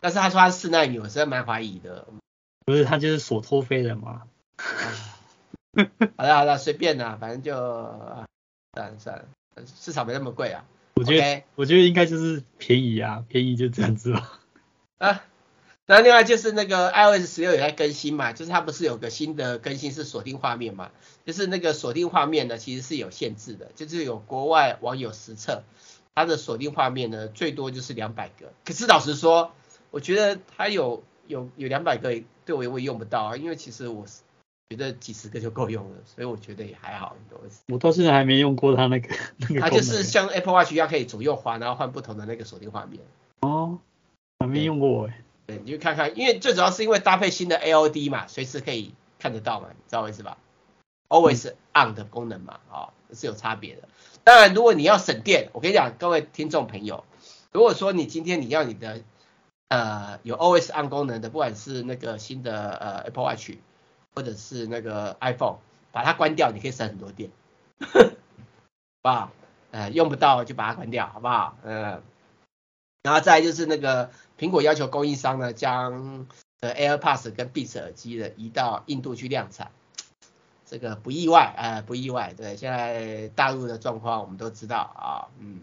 [0.00, 2.06] 但是他说他是四纳米，我实在蛮怀疑的。
[2.64, 4.22] 不是，他就是所托非人嘛。
[6.16, 7.54] 好了好了，随便啦，反正就
[8.74, 9.24] 算了算了。
[9.66, 11.42] 市场没那么贵啊，我觉得，Okay?
[11.56, 14.40] 我觉得应该就是便宜啊，便宜就这样子吧。
[14.98, 15.22] 啊，
[15.86, 20.90] 那另外就是那个 iOS 十六也在更新嘛，就是它不是有个新的更新是锁定画面嘛，
[21.26, 25.62] 就是那个锁定画面呢其实是有限制的，就是有国外网友实测，
[26.14, 29.52] 它的锁定画面呢最多就是两百个，可是老实说，
[29.90, 34.22] 我觉得它有有有两百个对我也会用不到啊，因为其实我是。
[34.70, 37.14] 觉得几十个就够用了，所以我觉得也还好，
[37.68, 39.60] 我到现在还没用过它那个那个。
[39.60, 43.02] 它就是像 Apple Watch 一样，可以左右滑，然后换不同的那个锁定画面。
[43.40, 43.78] 哦，
[44.38, 45.22] 还没用过哎。
[45.46, 50.38] 对，你就看看，因为最主要是因为搭配新的 AOD 嘛，随时可以看得到嘛，你知道我意思吧
[51.08, 53.88] ？Always on 的功能嘛，啊、哦，是有差别的。
[54.24, 57.04] 当然，如果你要省电，我跟你讲，各位听众朋友，
[57.50, 59.02] 如果说你今天你要你的
[59.68, 63.52] 呃有 Always on 功能的，不管是那个新的呃 Apple Watch。
[64.14, 65.56] 或者是那个 iPhone，
[65.90, 67.30] 把它关掉，你可以省很多电，
[67.80, 67.88] 好
[69.00, 69.32] 不好？
[69.70, 71.56] 呃，用不到就把它关掉，好不好？
[71.64, 72.02] 嗯，
[73.02, 74.10] 然后再就是那个
[74.42, 76.26] 苹果要求供应商呢，将
[76.60, 79.70] AirPods 跟 Beats 耳机的移到印度去量产，
[80.66, 85.60] 这个不意外，呃，不意外，对，现在大陆的状况我们都知道啊，嗯。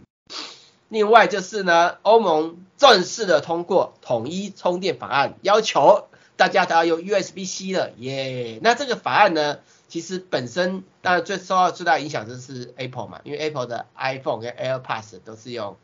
[0.88, 6.06] 另外就是呢，欧盟正式的通过统一充电法案，要求。
[6.38, 8.62] 大家都要用 USB-C 了耶。
[8.64, 15.76] 那这个法案呢，其实本身当然最受到最大影响就是 Apple 嘛，因为 Apple 的 iPhone 跟 AirPods 都是用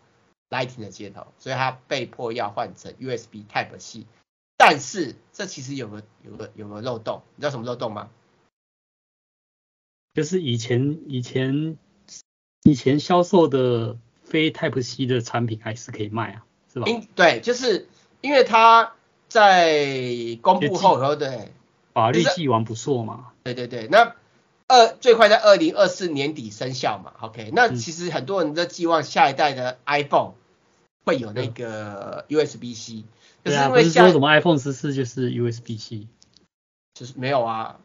[0.50, 4.06] Lightning 的接头，所以它被迫要换成 USB Type-C。
[4.58, 8.10] 但是这其实有个有个有个漏洞，你知道什么漏洞吗？
[10.14, 11.78] 就是以前以前
[12.64, 16.88] 以前销售的非 Type-C 的产品还是可以卖啊，是吧？
[16.88, 17.88] 因对，就是
[18.22, 18.94] 因为它。
[19.28, 21.52] 在公布后，然后对，
[21.94, 23.34] 法律既往不溯嘛。
[23.44, 24.16] 对对对，那
[24.68, 27.14] 二最快在二零二四年底生效嘛。
[27.22, 30.34] OK，那其实很多人都寄望下一代的 iPhone
[31.06, 33.04] 会有那个 USB-C，
[33.44, 36.08] 可是因为像什么 iPhone 十四就是 USB-C，
[36.94, 37.78] 就是没有啊。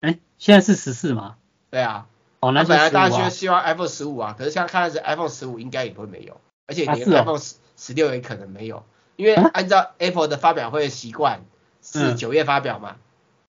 [0.00, 1.36] 哎，现在是十四吗？
[1.70, 2.06] 对啊。
[2.40, 8.84] 哦，那本来大家就希望 iPhone 十五啊，可是现在看来是 iPhone 十五应该也不会没有，而且连 iPhone 十十六也可能没有。
[9.16, 11.44] 因为按照 Apple 的发表会的习惯
[11.82, 12.96] 是九月发表嘛，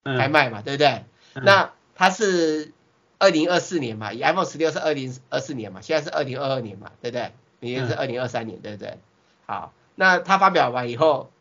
[0.03, 1.03] 嗯、开卖嘛，对不对？
[1.34, 2.71] 嗯、那它是
[3.17, 7.31] 二零二四年嘛，以 iPhone 十六是二零二四年嘛，现在是二零二二年嘛，对不对？
[7.60, 8.99] 明年是二零二三年，嗯、对不对？
[9.47, 11.31] 好，那它发表完以后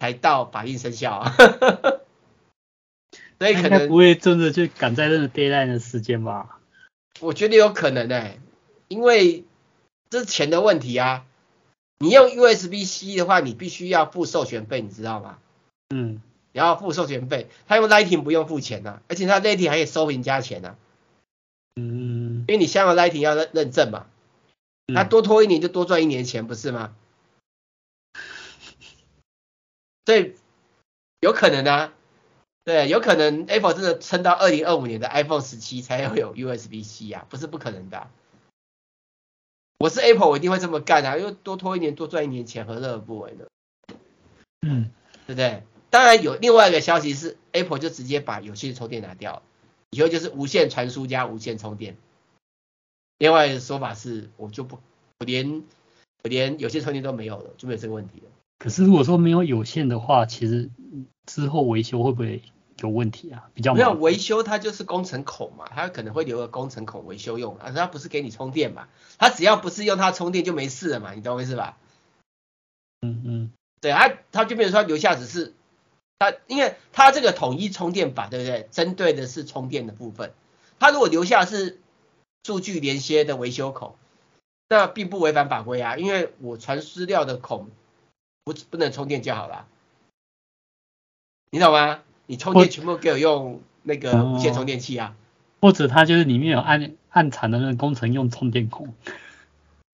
[0.00, 1.36] 才到法定生效，啊，
[3.38, 6.58] 所以可能不会真的就赶在那个 deadline 的时间吧？
[7.20, 8.40] 我觉得有可能哎、欸，
[8.88, 9.44] 因为
[10.10, 11.24] 这是钱的问题啊。
[11.98, 15.38] 你用 USB-C 的话，你必须要付授权费，你知道吗？
[15.94, 16.20] 嗯，
[16.54, 17.48] 你要付授权费。
[17.66, 20.78] 他用 Lightning 不用付钱呐、啊，而且他 Lightning 还可以收人家钱呐、啊。
[21.74, 24.06] 嗯，因为你香港 Lightning 要认认证嘛，
[24.94, 26.94] 他多拖一年就多赚一年钱，不是吗？
[30.04, 30.36] 对，
[31.18, 31.92] 有可能啊，
[32.62, 38.10] 对，有可能 Apple 真的撑到二零二五年的 iPhone 十七才会有 USB-C 啊，不是不可能的啊。
[39.78, 43.44] 我是 Apple，我一定会这么干啊，因为多拖一年多赚一年钱，何乐而不为呢？
[44.62, 44.92] 嗯，
[45.26, 45.64] 对不对？
[45.94, 49.42] 当然有另外一个消息是，Apple 就直接把有线充电拿掉了，
[49.90, 51.96] 以后就是无线传输加无线充电。
[53.18, 54.80] 另外一个说法是，我就不，
[55.20, 55.62] 我连
[56.24, 58.26] 我连有线充电都没有了，就没有这个问题了。
[58.58, 60.68] 可是如果说没有有线的话，其实
[61.26, 62.42] 之后维修会不会
[62.80, 63.48] 有问题啊？
[63.54, 71.78] 比较没有维修，它就是工程孔嘛，它可能会留个工程孔维修用，啊，它不是给你充电嘛，它只要不是用它充电就没事了嘛，你懂我意思吧？
[73.02, 75.54] 嗯嗯，对，啊它就变成说留下只是
[76.18, 78.68] 它，因为它这个统一充电法，对不对？
[78.70, 80.32] 针对的是充电的部分，
[80.78, 81.80] 它如果留下是
[82.44, 83.96] 数据连接的维修孔，
[84.68, 87.68] 那并不违反法规啊，因为我传资料的孔
[88.44, 89.66] 不不能充电就好了，
[91.50, 92.02] 你懂吗？
[92.26, 95.14] 你充电全部给我用那个无线充电器啊，
[95.60, 98.94] 或者它就是里面有暗暗藏的那个工程用充电孔，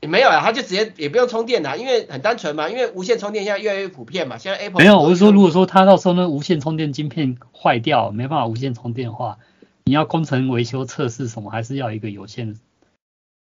[0.00, 9.38] 也没有啊，它就直接也不用充电的，因为很单纯嘛，因为无线充电现在越来越普遍嘛，现在 Apple 没有，我是说如果说它到时候那无线充电晶片坏掉，没办法无线充电的话，
[9.84, 12.58] 你要工程维修测试什么，还是要一个有线？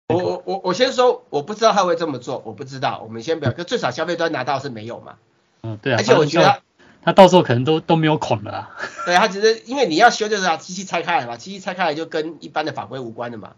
[0.07, 5.15] 我我我我先说，我不知道他会这么做，我不知道，我们先不要，可最少消费端拿到是没有嘛，
[5.61, 6.61] 嗯对啊，而且我觉得。
[7.01, 8.77] 他到时候可能都都没有孔了啊。
[9.07, 13.53] 对，他只是因为你要修就是把机器拆开来嘛，机器拆开来就跟一般的法规无关的嘛。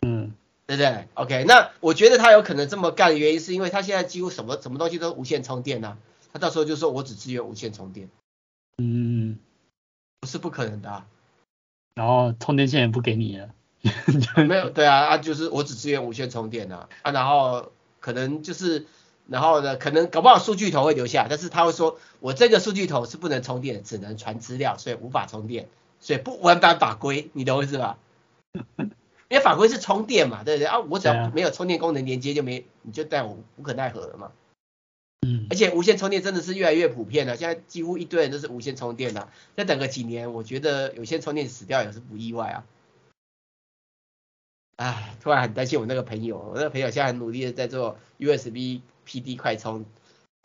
[0.00, 0.32] 嗯，
[0.66, 5.96] 对不对？OK，那我觉得他有可能这么干的原因是因为他现在几乎什么什么东西都无线充电啊，
[6.32, 8.08] 他到时候就说我只支援无线充电。
[8.78, 9.38] 嗯，
[10.20, 11.06] 不是不可能的啊。
[11.94, 13.48] 然后充电线也不给你了。
[14.46, 18.86] 没有，对啊，啊就是我只支援无线充电啊，啊然后可能就是。
[19.28, 27.98] 然后呢，可能搞不好数据头会留下，但是他会说，我这个数据头是不能充电，只能传资料，所以无法充电，所以不违反法规，你懂我意思吧？
[29.28, 30.78] 因为法规是充电嘛，对不对啊？
[30.80, 34.32] 我只要没有充电功能连接就没，你就带我无可奈何了嘛。
[35.26, 35.46] 嗯。
[35.50, 42.64] 而且无线充电真的是越来越普遍了，现在几乎一堆人都是无线充电的，再等个几年，我觉得有线充电死掉也是不意外啊。
[44.76, 48.80] 唉，突然很担心我那个朋友，我那个朋友现在很努力的在做 USB。
[49.08, 49.84] PD 快充，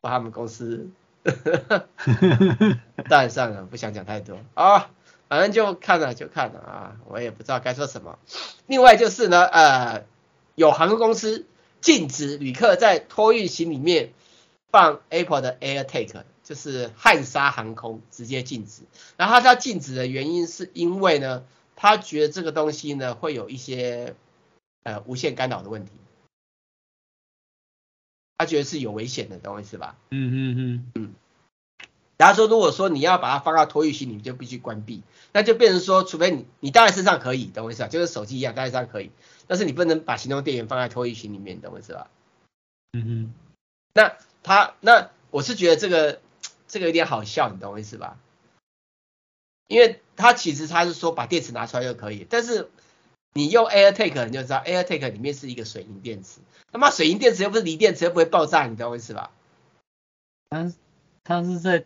[0.01, 0.87] 把他们公司
[3.09, 4.85] 当然算了，不想讲太多啊、哦，
[5.31, 8.19] 反正就看了就看了啊，我也不知道该说什么。
[8.67, 10.05] 另外就是呢，呃，
[10.55, 11.45] 有航空公司
[11.79, 14.11] 禁止旅客在托运行李里面
[14.71, 18.81] 放 Apple 的 AirTag，就是汉莎航空直接禁止。
[19.15, 21.45] 然后他禁止的原因是因为呢，
[21.77, 24.15] 他觉得这个东西呢会有一些
[24.83, 25.91] 呃无线干扰的问题。
[28.37, 29.95] 他觉得是有危险的，懂我意思吧？
[30.09, 31.13] 嗯嗯嗯嗯。
[32.21, 35.01] 然后说，如果说你要把它放到托运行李，你就必须关闭，
[35.33, 37.87] 那就变成说，除非你你带在身上可以，懂我意思吧？
[37.87, 39.09] 就是手机一样带在身上可以，
[39.47, 42.11] 但是你不能把行动电源放在托运行里面，懂我意思吧？
[42.93, 43.33] 嗯哼。
[43.93, 46.21] 那他那我是觉得这个
[46.67, 48.17] 这个有点好笑，你懂我意思吧？
[49.67, 52.69] 因为他其实他是说把电池拿出来就可以，但是。
[53.33, 59.31] 你用 AirTag 你就知道，AirTag 里面是一个水银电池，他妈水银电池又不是锂电池，又不会爆炸，你懂我意思吧？
[60.49, 60.73] 他
[61.23, 61.85] 他是在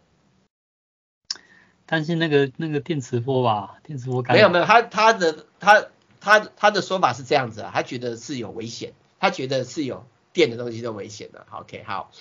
[1.86, 3.78] 担心那个那个电磁波吧？
[3.84, 4.36] 电磁波感。
[4.36, 5.86] 没有没有，他他的他
[6.20, 11.46] 他他的说法是这样子啊，他觉得是有危险，他觉得是有电的东西都危险的。
[11.52, 12.12] OK 好，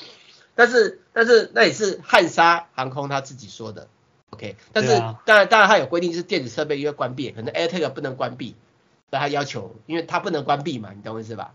[0.54, 3.88] 但是但是那也是汉莎航空他自己说的
[4.30, 8.54] ，OK，但是、啊、当然当然他有规定，是电子设备应该关闭，可能 AirTag 不能关闭。
[9.10, 11.54] 他要求，因为他不能关闭嘛，你懂我意思吧？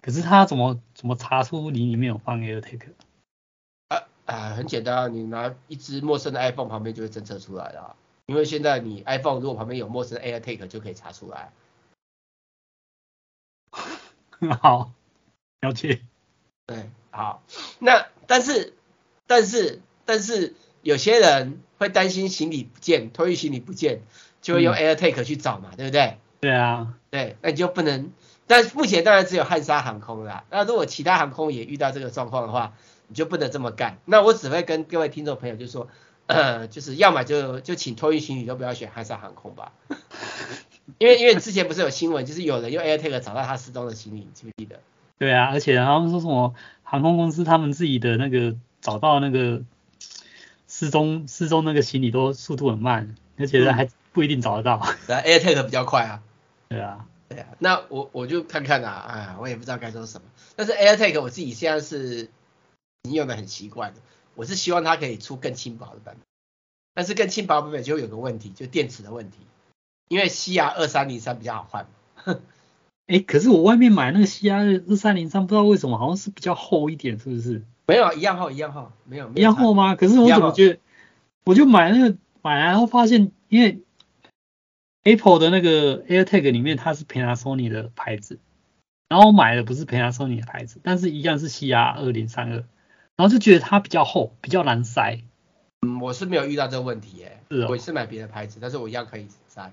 [0.00, 2.80] 可是他怎么怎么查出你里面有放 AirTag？
[4.26, 7.96] 啊啊，很简单，你拿一只陌生的 iPhone 旁边就会侦测出来了。
[8.26, 11.52] 因为现在你 iPhone 如果旁边有陌生的 AirTag 就可以查出来。
[14.60, 14.92] 好，
[15.60, 16.00] 了解。
[16.66, 17.42] 对，好。
[17.78, 18.72] 那但是
[19.26, 24.00] 但是但是有些人会担心行李不见，托运行李不见，
[24.40, 26.18] 就会用 AirTag 去找嘛，嗯、对不对？
[26.40, 28.10] 对啊，对，那你就不能，
[28.46, 30.44] 但目前当然只有汉莎航空啦。
[30.50, 32.74] 那如果其他航空也遇到这个状况的话，
[33.08, 33.98] 你就不能这么干。
[34.04, 35.88] 那我只会跟各位听众朋友就说，
[36.26, 39.72] 呃，就是要么就就请托运行李都不要选汉莎航空吧，
[40.98, 44.80] 因为因为之前不是有新闻，就是有人用 AirTag 找到他失踪的行李，你记不记得？
[45.18, 49.62] 对啊，而且他们说什么航空公司他们自己的那个找到那个
[50.66, 54.84] 失踪失踪那个行李都速度很慢，而且还不一定找得到。
[55.06, 56.20] 对啊，AirTag 比较快啊。
[56.68, 60.26] 对啊，对啊，那我我就看看啊，哎，我也不知道该说什么。
[60.56, 62.28] 但是 AirTag 我自己现在是
[63.12, 63.96] 用的很习惯了，
[64.34, 66.26] 我是希望它可以出更轻薄的版本，
[66.94, 69.38] 但是更轻薄版本就有个问题，就电池的问题，
[70.08, 71.86] 因为 CR 二三零三比较好换。
[73.06, 77.62] 哎，可是我外面买那个 CR 二三零三，不知道为什么好像是比较厚一点，是不是？
[77.86, 79.94] 没有，一样厚，一样厚，没有，没有一样厚吗？
[79.94, 80.80] 可是我怎么觉得，
[81.44, 83.82] 我就买那个买来后发现，因为
[85.02, 88.38] Apple 的那个 AirTag 里面它是 Panasonic 的牌子，
[89.10, 92.64] 然后我买的不是 Panasonic 的牌子，但是一样是 CR 二零三二，
[93.16, 95.20] 然后就觉得它比较厚，比较难塞。
[95.82, 99.70] 嗯，我是没有遇到这个问题耶，是哦，我也是买别的牌子，但是我一样可以塞。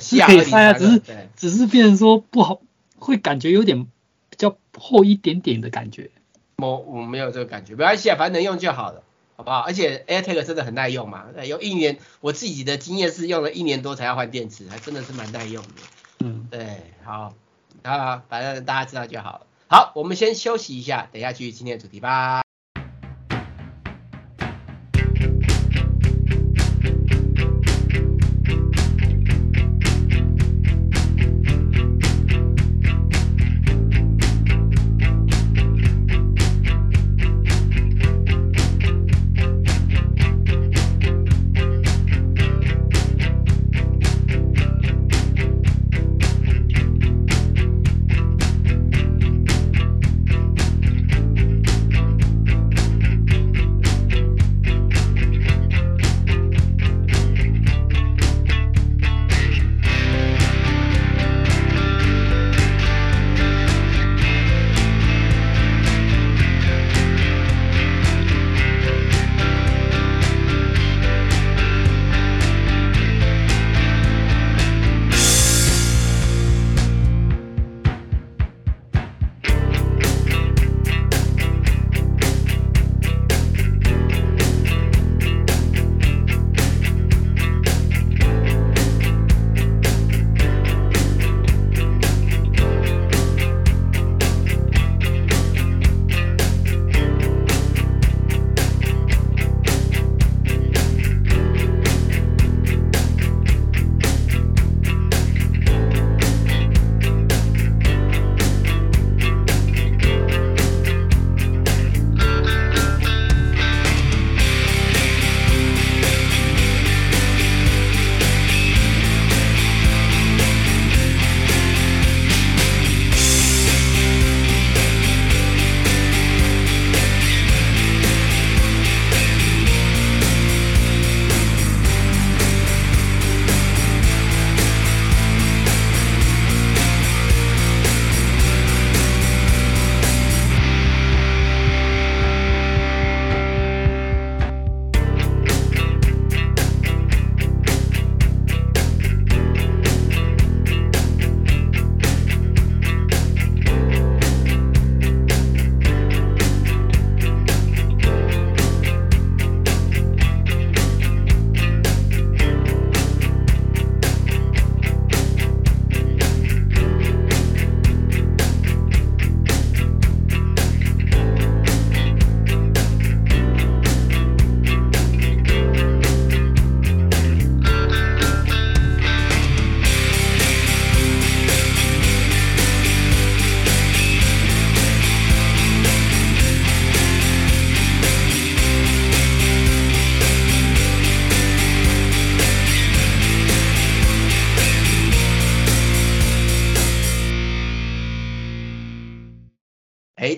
[0.00, 1.02] 是可以塞啊，只是
[1.34, 2.60] 只是变成说不好，
[2.96, 6.10] 会感觉有点比较厚一点点的感觉。
[6.58, 9.02] 我我没有这个感觉，没关系啊，反正能用就好了，
[9.36, 9.58] 好不好？
[9.58, 15.70] 而且 AirTag 真的很耐用嘛，用一年，我自己的经验是用了一年多才要换电池，还真的是蛮耐用的。
[16.20, 17.34] 嗯，对，好，
[17.82, 19.46] 啊，反正大家知道就好了。
[19.72, 22.42] 好，我们先休息一下，等一下继续今天的主题吧。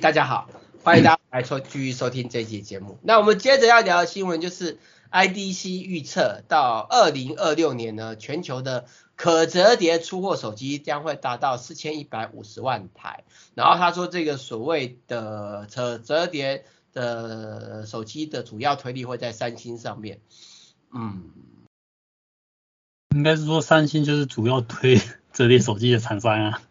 [0.00, 0.48] 大家好，
[0.84, 3.00] 欢迎大家来收继续收听这一期节目。
[3.02, 4.78] 那我们接着要聊的新闻就是
[5.10, 13.24] IDC 预测到二零二六年呢，全球的可折叠出货手机将会达到四千一百五十万台。
[13.56, 20.20] 然后他说，这个所谓的可折叠的手机的主要推力会在三星上面。
[20.94, 21.24] 嗯，
[23.16, 25.00] 应该是说三星就是主要推
[25.34, 26.62] 折叠手机的厂商啊。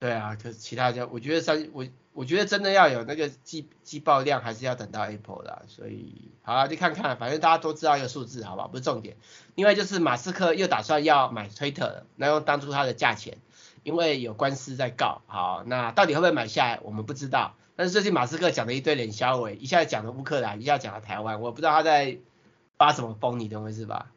[0.00, 1.86] 对啊，可是其他家，我觉得三我。
[2.18, 8.66] 我觉得真的要有那个季季报量，还是要等到 Apple 的，所以好了，就看看，反正大家都知道一个数字，好不好？
[8.66, 9.16] 不是重点。
[9.54, 13.38] 另外就是马斯克又打算要买推特，那用当初他的价钱，
[13.84, 17.54] 因为有官司在告，好，那到底会不会买下来，我们不知道。
[17.76, 22.18] 但是最近马斯克讲了一堆冷笑话，一下讲了乌克兰，一下讲了台湾，我不知道他在
[22.76, 24.10] 发什么疯，你懂我意思吧？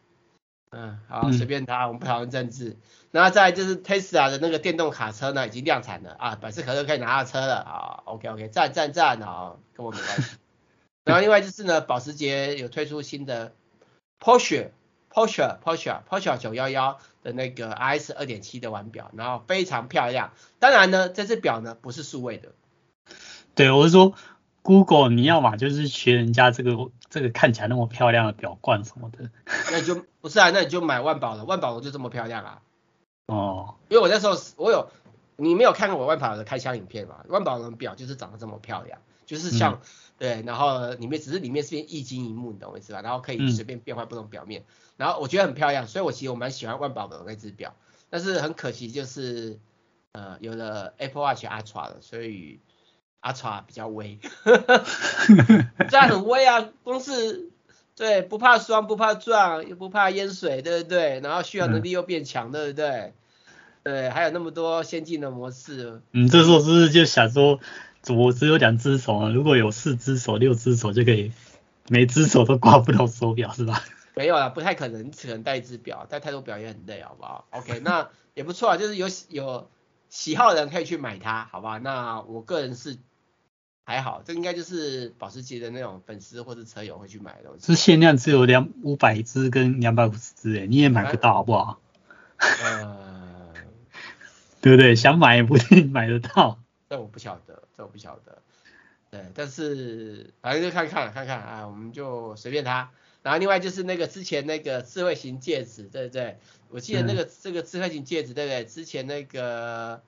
[0.72, 2.78] 嗯，好，随便他，我们不讨论政治。
[3.12, 10.38] 然后再来就是 Tesla 的那个电动卡车呢，已经量产了啊，百事可乐可以拿到车了啊，OK OK，赞赞赞啊，跟我没关系。
[11.04, 13.54] 然后另外就是呢，保时捷有推出新的
[14.20, 14.70] Porsche
[15.12, 20.32] Porsche Porsche Porsche 九幺幺的那个 RS 二点七的腕表，然后非常漂亮。
[20.60, 22.54] 当然呢，这只表呢不是数位的。
[23.56, 24.14] 对，我是说
[24.62, 29.30] Google 你要嘛就是学人家这个这个看起来那么漂亮的表冠什么的。
[29.72, 32.62] 那你就不是啊，那你就买万宝了，万宝龙就这么漂亮啊。
[33.28, 33.76] 哦。
[33.90, 34.90] 因为我那时候我有，
[35.36, 37.24] 你没有看过我万宝龙的开箱影片嘛？
[37.28, 39.74] 万宝龙表就是长得这么漂亮，就是像。
[39.74, 39.80] 嗯
[40.22, 43.02] 对，然后里面只是里面是片液晶萤幕，你懂我意思吧？
[43.02, 44.66] 然后可以随便变换不同表面，嗯、
[44.98, 47.74] 然后我觉得很漂亮，所以我其实我蛮喜欢万宝的那只表，
[48.12, 49.58] 但是很可惜就是
[50.12, 52.60] 呃有了 Apple Watch Ultra 了，所以
[53.22, 54.20] Ultra 比较威，
[55.90, 57.50] 这样很威啊，光是
[57.96, 61.20] 对不怕霜不怕撞又不怕淹水，对不对？
[61.22, 63.14] 然后续航能力又变强，对不对？
[63.84, 66.02] 对，还有那么多先进的模式。
[66.12, 67.60] 嗯，这时候是不是就想说？
[68.10, 71.32] 我只有两只手啊，如果有四只手、六只手就可以，
[71.88, 73.84] 每只手都挂不了手表是吧？
[74.16, 79.70] 没有啊，不太可能，只能戴一只表，戴太多表也很累，好不好？OK，那也不错啊，就是有有
[80.10, 81.78] 喜好的人可以去买它，好吧？
[81.78, 82.98] 那我个人是
[83.92, 87.66] 还好，这应该就是保时捷的那种粉丝或者车友会去买的东西。
[87.66, 91.82] 是限量只有两五百只跟两百五十只诶，你也买不到好不好？
[92.38, 93.54] 呃，
[94.62, 94.96] 对不对？
[94.96, 96.58] 想买也不一定买得到。
[96.90, 98.42] 这我不晓得，这我不晓得，
[99.10, 102.92] 对，但是反正就看看看看啊，我们就随便他。
[103.24, 106.40] 然后另外就是那个之前那个智慧型戒指，对不对？
[106.70, 108.66] 我记得那个、嗯、这个智慧型戒指，对不对？
[108.66, 110.02] 之前那个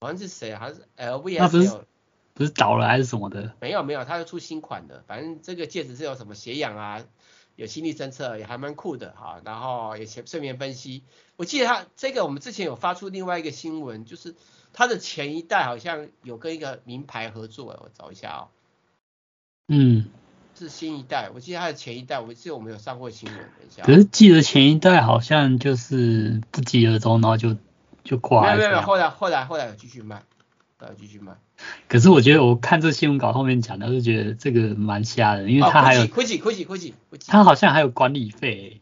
[0.00, 1.68] 好像是谁、好像是 LV 还是
[2.36, 3.52] 不是倒了还是什么的？
[3.60, 7.02] 没有没有，它要出新款的，反正这个戒指是有什么血氧啊，
[7.56, 9.40] 有心率侦测，也还蛮酷的哈。
[9.44, 11.02] 然后也睡眠分析，
[11.34, 14.36] 我记得它这个我们之前有发出另外一个新闻，就是。
[14.78, 18.48] 它的前一代好像有跟一个名牌合作，我找一下哦。
[19.68, 20.04] 嗯，
[20.54, 23.82] 是新一代，我记得它的前一代，我记得我们有上过新闻，等一下。
[23.84, 27.56] 可是记得前一代好像就是不疾而终，然后就
[28.04, 28.54] 就挂了。
[28.58, 30.24] 没有没有，后来后来后来有继续卖，
[30.78, 31.32] 后来继续买。
[31.88, 36.06] 可是我觉得我看这新闻稿后面讲的，就觉得这个蛮瞎的，因为它还有。
[36.06, 36.94] 亏亏亏亏
[37.26, 38.80] 它好像还有管理费。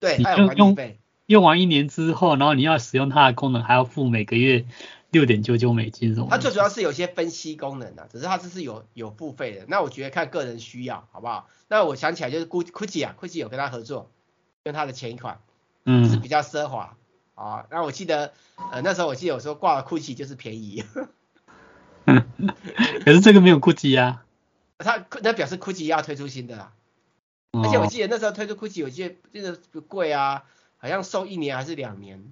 [0.00, 0.98] 对，还有管理费。
[1.26, 4.64] 用完一年之后，然后你要使用它的功能，还要付每个月。
[5.12, 6.14] 六点九九美金？
[6.28, 9.64] 它最主要是有些分析功能啊，只是它这是有有付费的。
[9.66, 11.48] 那我觉得看个人需要，好不好？
[11.68, 14.10] 那我想起来就是 Gucci 啊，Gucci 有跟他合作，
[14.62, 15.40] 跟他的前一款，
[15.86, 16.98] 嗯，是比较奢华
[17.34, 17.64] 啊。
[17.70, 18.34] 那我记得
[18.72, 20.84] 呃那时候我记得我说挂了 Gucci 就是便宜，
[23.04, 24.24] 可是这个没有 Gucci 啊。
[24.78, 26.72] 他那表示 Gucci 要推出新的啦，
[27.52, 30.44] 而且我记得那时候推出 Gucci 我记得真的不贵啊，
[30.76, 32.22] 好像售一年还是两年，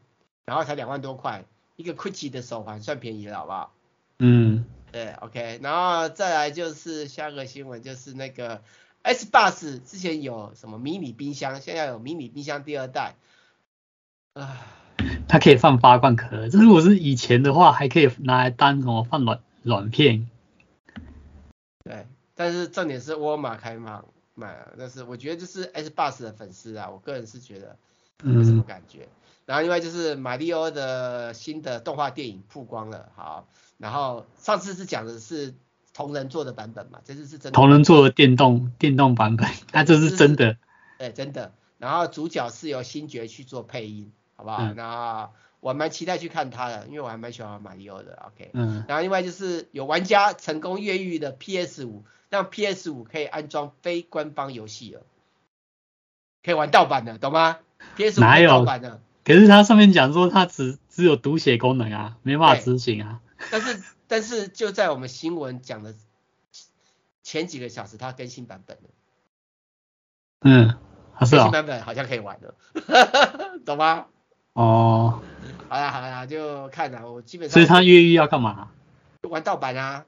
[0.45, 1.45] 然后才两万多块。
[1.77, 3.73] 一个 Gucci 的手环算便宜了，好不好？
[4.21, 8.63] 嗯，对，OK，然后再来就是下个新闻，就是那个
[9.03, 13.17] S Bus 之前有什么迷你冰箱，现在有迷你冰箱第二代，
[14.35, 14.61] 啊，
[15.27, 20.31] 它可以放八罐可乐，这如果是以前的话，还可以拿来当什么放软软片。
[21.83, 22.07] 对，
[22.37, 24.01] 但是重点是沃尔玛开卖
[24.37, 27.77] 卖了，但是我觉得就是 S Bus 的粉丝啊，我个人是觉得
[28.23, 29.01] 没什么感觉。
[29.01, 33.47] 嗯然后另外就是马里奥的新的动画电影曝光了，好，
[33.77, 35.55] 然后上次是讲的是
[35.93, 40.57] 同人做的版本嘛，这次是真的同人做的电动电动版本，它 这是真的，
[40.99, 41.53] 对，真的。
[41.77, 44.63] 然后主角是由星爵去做配音，好不好？
[44.63, 45.35] 嗯、然后
[45.65, 48.51] 我蛮期待去看他的，因为我还蛮喜欢马里奥的，OK。
[48.53, 48.85] 嗯。
[48.87, 55.01] 然后另外就是有玩家成功越狱的 PS 五，让 PS 五可以安装非官方游戏了，
[56.45, 57.61] 可以玩盗版的，懂吗
[57.97, 59.01] ？PS 五盗版的。
[59.25, 63.23] 可是它上面讲说它只只有读写功能啊，没办法执行啊。
[63.51, 65.95] 但是但是就在我们新闻讲的
[67.23, 68.91] 前几个小时，它更新版本了。
[70.43, 70.77] 嗯，
[71.25, 71.39] 是啊。
[71.39, 72.55] 更新版本好像可以玩了，
[73.65, 74.09] 懂吗？
[74.55, 75.21] 哦。
[75.69, 77.53] 好啦好啦，就看啦，我基本上。
[77.55, 78.71] 所以他越狱要干嘛？
[79.29, 80.07] 玩盗版啊。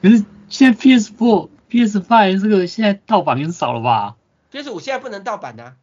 [0.00, 4.16] 可是现在 PS4、PS5 这个现在盗版很少了吧
[4.52, 5.76] ？PS5 现在不能盗版啊。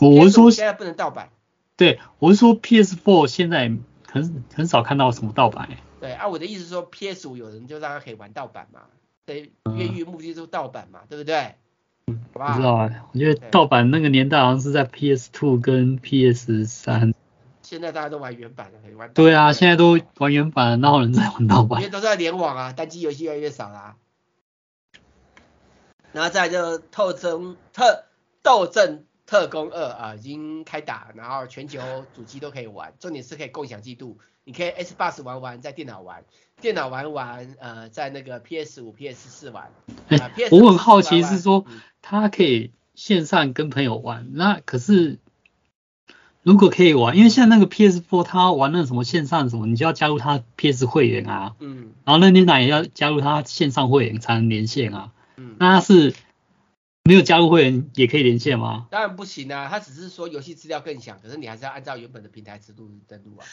[0.00, 1.30] 我是说现在不能盗版，
[1.76, 3.72] 对，我是说 PS4 现在
[4.10, 5.68] 很很少看到什么盗版。
[6.00, 8.80] 对啊，我的意思是说 PS5 有人就让他可以玩盗版嘛，
[9.24, 11.54] 对，越狱目的就是盗版嘛，对不对？
[12.06, 17.14] 嗯，不知道啊，我觉得盗版那个年代好像是在 PS2 跟 PS3。
[17.62, 19.12] 现在大家都玩原版了，可以玩。
[19.14, 21.80] 对啊，现在都玩原版，哪有人在玩盗版？
[21.80, 23.96] 因为都在联网啊，单机游戏越来越少啦、啊。
[26.12, 28.04] 然后再来就透真特
[28.42, 29.04] 斗争。
[29.26, 31.80] 特工二啊已经开打，然后全球
[32.14, 36.24] 主机都可以玩，重点是可以共享记录，你可以 Xbox 玩玩，在电脑玩，
[36.60, 39.70] 电脑玩玩，呃，在那个 PS 五、PS 四玩。
[40.08, 41.66] 哎、呃，我很好奇是说，
[42.00, 45.18] 他可以线上跟朋友玩，那可是
[46.42, 56.14] 如果可以玩，因为像那个 PS4，他玩那什么线上什么，你就要加入他 PS 会员啊，嗯，然后任天堂也要加入他线上会员才能连线啊，嗯，那他是。
[57.06, 58.86] 没有加入会员也可以连线吗？
[58.90, 63.44] 当然不行啊，他只是说游戏资料更强，可是你还是要按照原本的平台制度登录啊。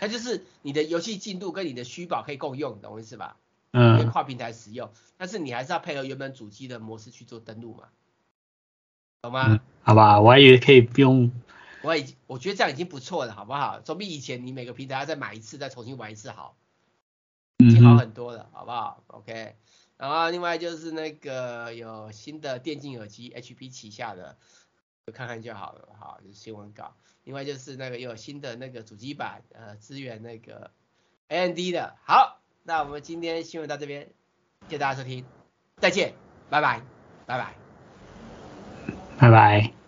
[0.00, 3.36] 它就是你的游戏进度跟你的虚宝可以共用，懂我意思吧？
[3.72, 3.98] 嗯。
[3.98, 7.88] 可以跨平台使用，但是你还是要配合原本主机的模式去做登录嘛，
[9.22, 9.46] 懂吗？
[9.48, 11.30] 嗯，好吧，我还以为可以不用。
[11.82, 13.80] 我已经我觉得这样已经不错了，好不好？
[13.80, 16.56] 总比以前你每个平台要再买一次再重新玩一次好，
[17.58, 19.56] 已经好很多了，好不好？OK。
[19.96, 24.36] 然后另外就是那个有新的电竞耳机，HP 旗下的，
[25.06, 26.96] 就看看就好了，好，就是新闻稿。
[27.24, 30.70] 另外就是那个有新的那个主机板，呃，支援那个
[31.28, 31.96] AMD 的。
[32.04, 34.08] 好，那我们今天新闻到这边，
[34.68, 35.24] 谢谢大家收听，
[35.78, 36.14] 再见，
[36.48, 36.82] 拜拜，
[37.26, 37.54] 拜拜，
[39.18, 39.79] 拜拜。